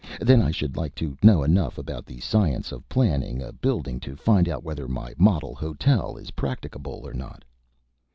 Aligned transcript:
Then 0.19 0.41
I 0.41 0.49
should 0.49 0.77
like 0.77 0.95
to 0.95 1.15
know 1.21 1.43
enough 1.43 1.77
about 1.77 2.07
the 2.07 2.19
science 2.21 2.71
of 2.71 2.89
planning 2.89 3.39
a 3.39 3.53
building 3.53 3.99
to 3.99 4.15
find 4.15 4.49
out 4.49 4.63
whether 4.63 4.87
my 4.87 5.13
model 5.15 5.53
hotel 5.53 6.17
is 6.17 6.31
practicable 6.31 7.01
or 7.03 7.13
not." 7.13 7.45